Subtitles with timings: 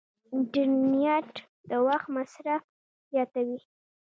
[0.35, 1.29] انټرنیټ
[1.69, 2.61] د وخت مصرف
[3.11, 3.59] زیاتوي.